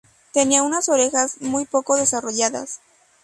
[0.33, 2.79] Tenía unas orejas muy poco desarrolladas.